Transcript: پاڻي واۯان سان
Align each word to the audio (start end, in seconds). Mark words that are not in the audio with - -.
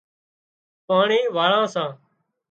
پاڻي 0.87 1.19
واۯان 1.35 1.63
سان 1.73 1.89